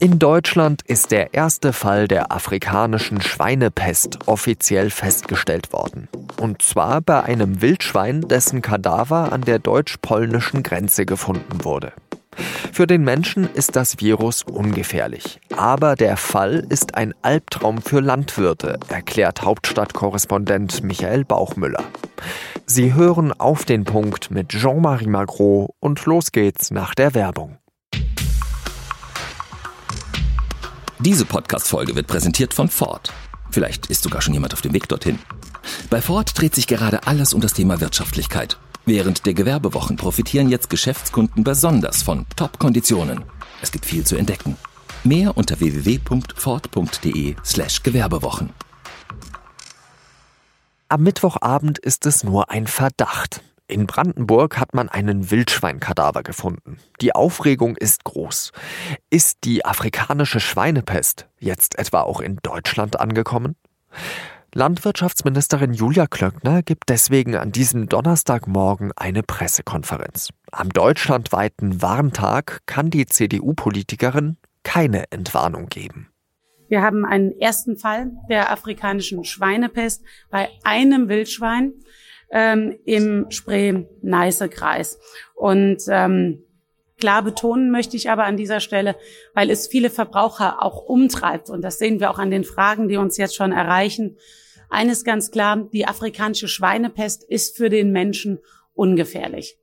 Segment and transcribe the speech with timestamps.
[0.00, 6.08] In Deutschland ist der erste Fall der afrikanischen Schweinepest offiziell festgestellt worden.
[6.40, 11.92] Und zwar bei einem Wildschwein, dessen Kadaver an der deutsch-polnischen Grenze gefunden wurde.
[12.72, 15.38] Für den Menschen ist das Virus ungefährlich.
[15.54, 21.84] Aber der Fall ist ein Albtraum für Landwirte, erklärt Hauptstadtkorrespondent Michael Bauchmüller.
[22.64, 27.58] Sie hören auf den Punkt mit Jean-Marie Magro und los geht's nach der Werbung.
[31.02, 33.10] Diese Podcast-Folge wird präsentiert von Ford.
[33.50, 35.18] Vielleicht ist sogar schon jemand auf dem Weg dorthin.
[35.88, 38.58] Bei Ford dreht sich gerade alles um das Thema Wirtschaftlichkeit.
[38.84, 43.24] Während der Gewerbewochen profitieren jetzt Geschäftskunden besonders von Top-Konditionen.
[43.62, 44.58] Es gibt viel zu entdecken.
[45.02, 48.50] Mehr unter www.ford.de/slash Gewerbewochen.
[50.90, 53.40] Am Mittwochabend ist es nur ein Verdacht.
[53.70, 56.78] In Brandenburg hat man einen Wildschweinkadaver gefunden.
[57.00, 58.50] Die Aufregung ist groß.
[59.10, 63.54] Ist die afrikanische Schweinepest jetzt etwa auch in Deutschland angekommen?
[64.52, 70.30] Landwirtschaftsministerin Julia Klöckner gibt deswegen an diesem Donnerstagmorgen eine Pressekonferenz.
[70.50, 76.08] Am deutschlandweiten Warntag kann die CDU-Politikerin keine Entwarnung geben.
[76.68, 81.74] Wir haben einen ersten Fall der afrikanischen Schweinepest bei einem Wildschwein
[82.30, 84.98] ähm, im Spree-Neiße-Kreis.
[85.34, 86.44] Und ähm,
[86.98, 88.96] klar betonen möchte ich aber an dieser Stelle,
[89.34, 92.96] weil es viele Verbraucher auch umtreibt, und das sehen wir auch an den Fragen, die
[92.96, 94.16] uns jetzt schon erreichen,
[94.68, 98.38] eines ganz klar, die afrikanische Schweinepest ist für den Menschen
[98.72, 99.58] ungefährlich.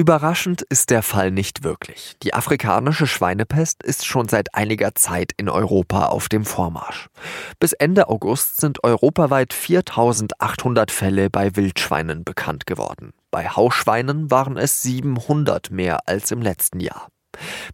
[0.00, 2.14] Überraschend ist der Fall nicht wirklich.
[2.22, 7.10] Die afrikanische Schweinepest ist schon seit einiger Zeit in Europa auf dem Vormarsch.
[7.58, 13.12] Bis Ende August sind europaweit 4800 Fälle bei Wildschweinen bekannt geworden.
[13.30, 17.08] Bei Hausschweinen waren es 700 mehr als im letzten Jahr.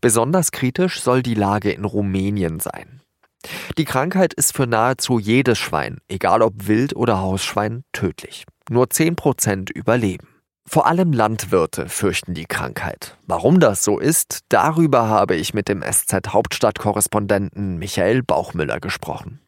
[0.01, 3.03] Besonders kritisch soll die Lage in Rumänien sein.
[3.79, 8.47] Die Krankheit ist für nahezu jedes Schwein, egal ob Wild oder Hausschwein, tödlich.
[8.69, 10.36] Nur 10 Prozent überleben.
[10.69, 13.17] Vor allem Landwirte fürchten die Krankheit.
[13.27, 19.41] Warum das so ist, darüber habe ich mit dem SZ Hauptstadtkorrespondenten Michael Bauchmüller gesprochen.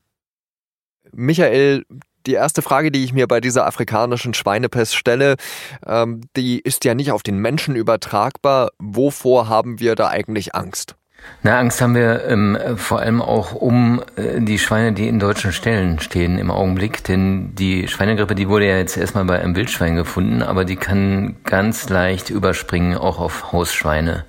[1.12, 1.84] Michael,
[2.26, 5.36] die erste Frage, die ich mir bei dieser afrikanischen Schweinepest stelle,
[5.84, 8.70] ähm, die ist ja nicht auf den Menschen übertragbar.
[8.78, 10.97] Wovor haben wir da eigentlich Angst?
[11.42, 15.52] Na, Angst haben wir ähm, vor allem auch um äh, die Schweine, die in deutschen
[15.52, 17.04] Ställen stehen im Augenblick.
[17.04, 21.36] Denn die Schweinegrippe, die wurde ja jetzt erstmal bei einem Wildschwein gefunden, aber die kann
[21.44, 24.24] ganz leicht überspringen, auch auf Hausschweine.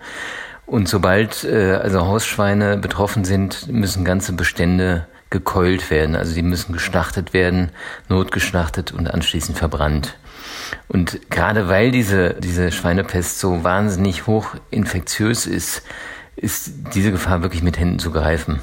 [0.67, 6.15] Und sobald äh, also Hausschweine betroffen sind, müssen ganze Bestände gekeult werden.
[6.15, 7.71] Also die müssen geschlachtet werden,
[8.07, 10.15] notgeschlachtet und anschließend verbrannt.
[10.87, 15.83] Und gerade weil diese, diese Schweinepest so wahnsinnig hoch infektiös ist,
[16.39, 18.59] ist diese Gefahr wirklich mit Händen zu greifen.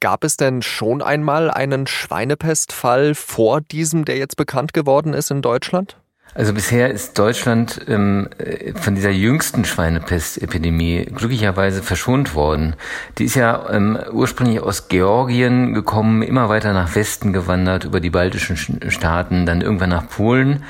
[0.00, 5.42] Gab es denn schon einmal einen Schweinepestfall vor diesem, der jetzt bekannt geworden ist in
[5.42, 5.96] Deutschland?
[6.34, 8.28] Also bisher ist Deutschland ähm,
[8.76, 12.76] von dieser jüngsten Schweinepestepidemie glücklicherweise verschont worden.
[13.16, 18.10] Die ist ja ähm, ursprünglich aus Georgien gekommen, immer weiter nach Westen gewandert, über die
[18.10, 18.56] baltischen
[18.88, 20.62] Staaten, dann irgendwann nach Polen.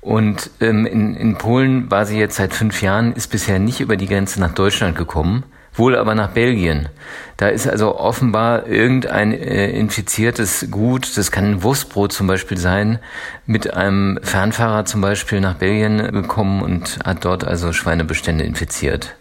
[0.00, 3.96] Und ähm, in, in Polen war sie jetzt seit fünf Jahren, ist bisher nicht über
[3.96, 5.44] die Grenze nach Deutschland gekommen
[5.74, 6.88] wohl aber nach Belgien.
[7.36, 13.00] Da ist also offenbar irgendein äh, infiziertes Gut, das kann ein Wurstbrot zum Beispiel sein,
[13.46, 19.16] mit einem Fernfahrer zum Beispiel nach Belgien gekommen und hat dort also Schweinebestände infiziert.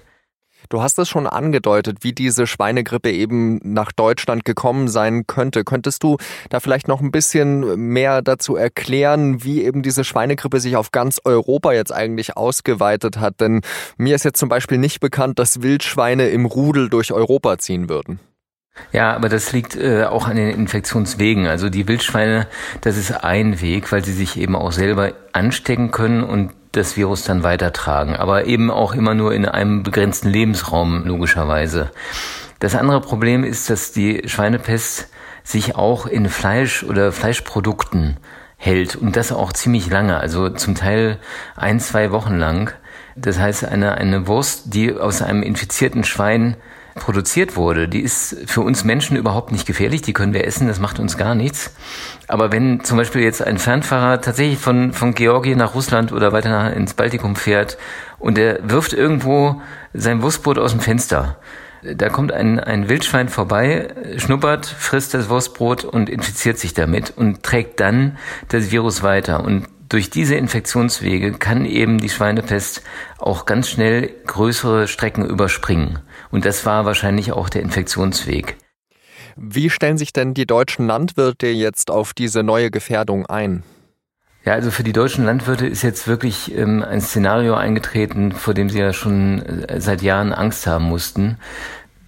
[0.73, 5.63] Du hast es schon angedeutet, wie diese Schweinegrippe eben nach Deutschland gekommen sein könnte.
[5.63, 6.17] Könntest du
[6.49, 11.21] da vielleicht noch ein bisschen mehr dazu erklären, wie eben diese Schweinegrippe sich auf ganz
[11.25, 13.39] Europa jetzt eigentlich ausgeweitet hat?
[13.39, 13.61] Denn
[13.97, 18.19] mir ist jetzt zum Beispiel nicht bekannt, dass Wildschweine im Rudel durch Europa ziehen würden.
[18.91, 21.45] Ja, aber das liegt äh, auch an den Infektionswegen.
[21.45, 22.47] Also die Wildschweine,
[22.81, 27.23] das ist ein Weg, weil sie sich eben auch selber anstecken können und das Virus
[27.23, 28.15] dann weitertragen.
[28.15, 31.91] Aber eben auch immer nur in einem begrenzten Lebensraum, logischerweise.
[32.59, 35.09] Das andere Problem ist, dass die Schweinepest
[35.43, 38.17] sich auch in Fleisch oder Fleischprodukten
[38.57, 41.19] hält und das auch ziemlich lange, also zum Teil
[41.55, 42.73] ein, zwei Wochen lang.
[43.15, 46.55] Das heißt, eine, eine Wurst, die aus einem infizierten Schwein
[46.95, 50.79] produziert wurde, die ist für uns Menschen überhaupt nicht gefährlich, die können wir essen, das
[50.79, 51.73] macht uns gar nichts.
[52.27, 56.49] Aber wenn zum Beispiel jetzt ein Fernfahrer tatsächlich von, von Georgien nach Russland oder weiter
[56.49, 57.77] nach, ins Baltikum fährt
[58.19, 59.61] und er wirft irgendwo
[59.93, 61.37] sein Wurstbrot aus dem Fenster,
[61.83, 67.43] da kommt ein, ein Wildschwein vorbei, schnuppert, frisst das Wurstbrot und infiziert sich damit und
[67.43, 68.17] trägt dann
[68.47, 69.43] das Virus weiter.
[69.43, 72.81] Und durch diese Infektionswege kann eben die Schweinepest
[73.19, 75.99] auch ganz schnell größere Strecken überspringen.
[76.33, 78.57] Und das war wahrscheinlich auch der Infektionsweg.
[79.35, 83.61] Wie stellen sich denn die deutschen Landwirte jetzt auf diese neue Gefährdung ein?
[84.43, 88.67] Ja, also für die deutschen Landwirte ist jetzt wirklich ähm, ein Szenario eingetreten, vor dem
[88.71, 91.37] sie ja schon äh, seit Jahren Angst haben mussten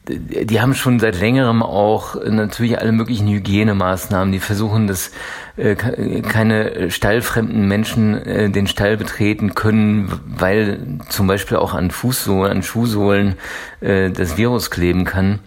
[0.08, 4.32] die haben schon seit längerem auch natürlich alle möglichen Hygienemaßnahmen.
[4.32, 5.12] Die versuchen, dass
[5.58, 12.52] äh, keine stallfremden Menschen äh, den Stall betreten können, weil zum Beispiel auch an Fußsohlen,
[12.52, 13.36] an Schuhsohlen
[13.82, 15.40] äh, das Virus kleben kann.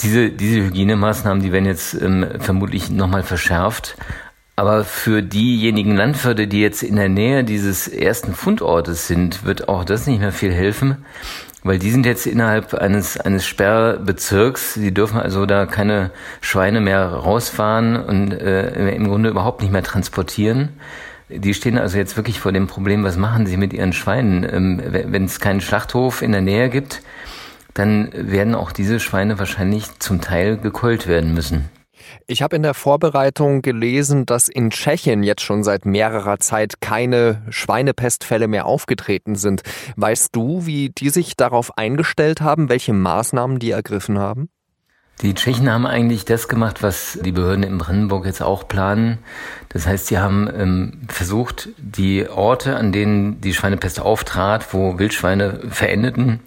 [0.00, 3.96] Diese, diese Hygienemaßnahmen, die werden jetzt ähm, vermutlich nochmal verschärft.
[4.58, 9.84] Aber für diejenigen Landwirte, die jetzt in der Nähe dieses ersten Fundortes sind, wird auch
[9.84, 11.04] das nicht mehr viel helfen.
[11.64, 16.10] Weil die sind jetzt innerhalb eines, eines Sperrbezirks, die dürfen also da keine
[16.40, 20.70] Schweine mehr rausfahren und äh, im Grunde überhaupt nicht mehr transportieren.
[21.28, 24.48] Die stehen also jetzt wirklich vor dem Problem, was machen sie mit ihren Schweinen?
[24.50, 27.02] Ähm, Wenn es keinen Schlachthof in der Nähe gibt,
[27.74, 31.68] dann werden auch diese Schweine wahrscheinlich zum Teil gekeult werden müssen.
[32.26, 37.42] Ich habe in der Vorbereitung gelesen, dass in Tschechien jetzt schon seit mehrerer Zeit keine
[37.50, 39.62] Schweinepestfälle mehr aufgetreten sind.
[39.96, 44.48] Weißt du, wie die sich darauf eingestellt haben, welche Maßnahmen die ergriffen haben?
[45.22, 49.18] Die Tschechen haben eigentlich das gemacht, was die Behörden in Brandenburg jetzt auch planen.
[49.68, 55.60] Das heißt, sie haben ähm, versucht, die Orte, an denen die Schweinepest auftrat, wo Wildschweine
[55.70, 56.38] verendeten,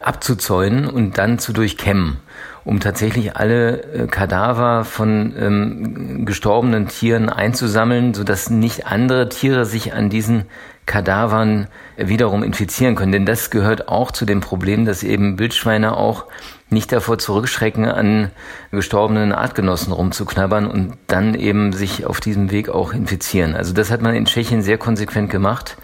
[0.00, 2.18] abzuzäunen und dann zu durchkämmen
[2.64, 9.94] um tatsächlich alle äh, Kadaver von ähm, gestorbenen Tieren einzusammeln, sodass nicht andere Tiere sich
[9.94, 10.44] an diesen
[10.86, 13.12] Kadavern wiederum infizieren können.
[13.12, 16.26] Denn das gehört auch zu dem Problem, dass eben Wildschweine auch
[16.68, 18.30] nicht davor zurückschrecken, an
[18.70, 23.54] gestorbenen Artgenossen rumzuknabbern und dann eben sich auf diesem Weg auch infizieren.
[23.54, 25.76] Also das hat man in Tschechien sehr konsequent gemacht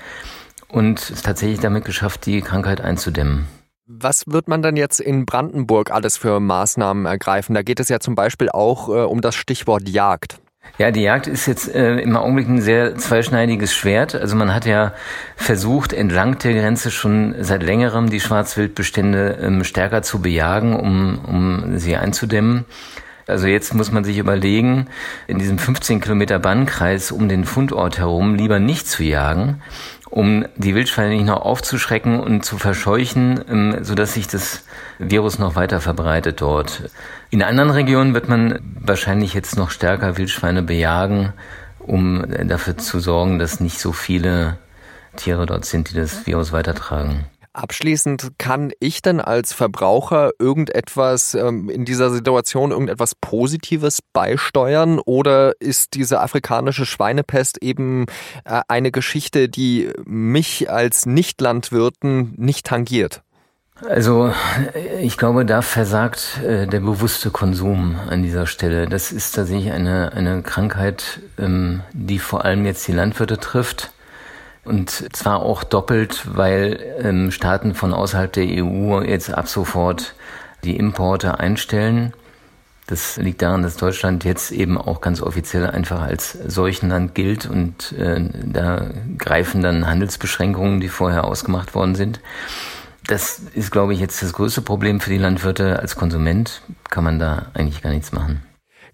[0.69, 3.56] und es tatsächlich damit geschafft, die Krankheit einzudämmen.
[3.89, 7.55] Was wird man dann jetzt in Brandenburg alles für Maßnahmen ergreifen?
[7.55, 10.41] Da geht es ja zum Beispiel auch äh, um das Stichwort Jagd.
[10.77, 14.17] Ja, die Jagd ist jetzt äh, im Augenblick ein sehr zweischneidiges Schwert.
[14.17, 14.93] Also man hat ja
[15.37, 21.79] versucht, entlang der Grenze schon seit längerem die Schwarzwildbestände ähm, stärker zu bejagen, um, um
[21.79, 22.65] sie einzudämmen.
[23.27, 24.87] Also jetzt muss man sich überlegen,
[25.27, 29.63] in diesem 15 Kilometer Bannkreis um den Fundort herum lieber nicht zu jagen,
[30.09, 34.65] um die Wildschweine nicht noch aufzuschrecken und zu verscheuchen, ähm, sodass sich das
[34.99, 36.91] Virus noch weiter verbreitet dort.
[37.31, 41.33] In anderen Regionen wird man wahrscheinlich jetzt noch stärker Wildschweine bejagen,
[41.81, 44.59] um dafür zu sorgen, dass nicht so viele
[45.17, 47.25] Tiere dort sind, die das Virus weitertragen.
[47.57, 55.55] Abschließend, kann ich denn als Verbraucher irgendetwas ähm, in dieser Situation, irgendetwas Positives beisteuern oder
[55.59, 58.05] ist diese afrikanische Schweinepest eben
[58.45, 63.23] äh, eine Geschichte, die mich als Nichtlandwirten nicht tangiert?
[63.89, 64.35] Also
[65.01, 68.87] ich glaube, da versagt äh, der bewusste Konsum an dieser Stelle.
[68.87, 73.93] Das ist tatsächlich eine, eine Krankheit, ähm, die vor allem jetzt die Landwirte trifft
[74.67, 80.15] und zwar auch doppelt, weil ähm, Staaten von außerhalb der EU jetzt ab sofort
[80.65, 82.13] die Importe einstellen.
[82.87, 87.93] Das liegt daran, dass Deutschland jetzt eben auch ganz offiziell einfach als Seuchenland gilt und
[87.93, 92.21] äh, da greifen dann Handelsbeschränkungen, die vorher ausgemacht worden sind.
[93.09, 95.79] Das ist, glaube ich, jetzt das größte Problem für die Landwirte.
[95.79, 98.43] Als Konsument kann man da eigentlich gar nichts machen.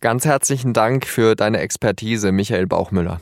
[0.00, 3.20] Ganz herzlichen Dank für deine Expertise, Michael Bauchmüller.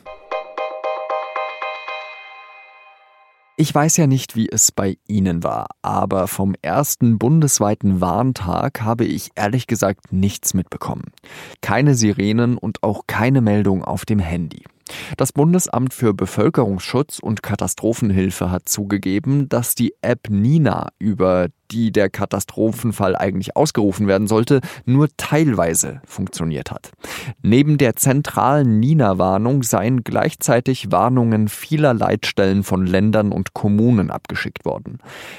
[3.61, 9.05] Ich weiß ja nicht, wie es bei Ihnen war, aber vom ersten bundesweiten Warntag habe
[9.05, 11.13] ich ehrlich gesagt nichts mitbekommen.
[11.61, 14.65] Keine Sirenen und auch keine Meldung auf dem Handy.
[15.17, 22.11] Das Bundesamt für Bevölkerungsschutz und Katastrophenhilfe hat zugegeben, dass die App Nina, über die der
[22.11, 26.91] Katastrophenfall eigentlich ausgerufen werden sollte, nur teilweise funktioniert hat.
[27.43, 34.99] Neben der zentralen Nina-Warnung seien gleichzeitig Warnungen vieler Leitstellen von Ländern und Kommunen abgeschickt worden.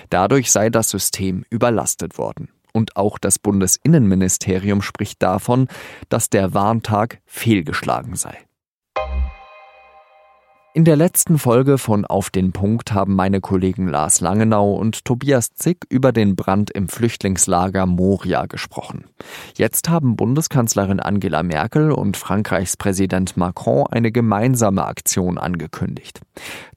[0.09, 2.49] Dadurch sei das System überlastet worden.
[2.73, 5.67] Und auch das Bundesinnenministerium spricht davon,
[6.09, 8.37] dass der Warntag fehlgeschlagen sei.
[10.73, 15.53] In der letzten Folge von Auf den Punkt haben meine Kollegen Lars Langenau und Tobias
[15.53, 19.03] Zick über den Brand im Flüchtlingslager Moria gesprochen.
[19.57, 26.21] Jetzt haben Bundeskanzlerin Angela Merkel und Frankreichs Präsident Macron eine gemeinsame Aktion angekündigt.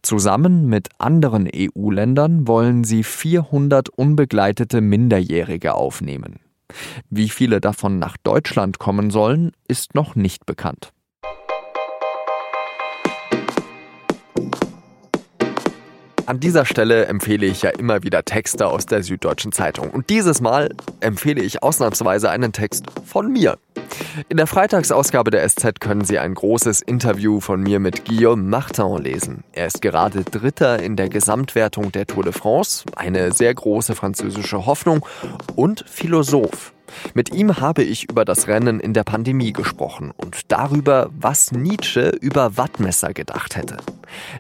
[0.03, 6.41] Zusammen mit anderen EU-Ländern wollen sie 400 unbegleitete Minderjährige aufnehmen.
[7.11, 10.91] Wie viele davon nach Deutschland kommen sollen, ist noch nicht bekannt.
[16.27, 19.91] An dieser Stelle empfehle ich ja immer wieder Texte aus der Süddeutschen Zeitung.
[19.91, 23.59] Und dieses Mal empfehle ich ausnahmsweise einen Text von mir.
[24.29, 28.97] In der Freitagsausgabe der SZ können Sie ein großes Interview von mir mit Guillaume Martin
[28.99, 29.45] lesen.
[29.53, 34.67] Er ist gerade Dritter in der Gesamtwertung der Tour de France, eine sehr große französische
[34.67, 35.05] Hoffnung
[35.57, 36.73] und Philosoph.
[37.15, 42.11] Mit ihm habe ich über das Rennen in der Pandemie gesprochen und darüber, was Nietzsche
[42.21, 43.79] über Wattmesser gedacht hätte.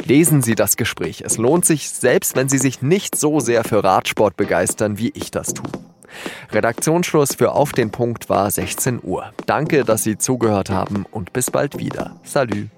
[0.04, 1.22] Lesen Sie das Gespräch.
[1.24, 5.30] Es lohnt sich, selbst wenn Sie sich nicht so sehr für Radsport begeistern, wie ich
[5.30, 5.70] das tue.
[6.50, 9.32] Redaktionsschluss für Auf den Punkt war 16 Uhr.
[9.46, 12.16] Danke, dass Sie zugehört haben und bis bald wieder.
[12.24, 12.68] Salü.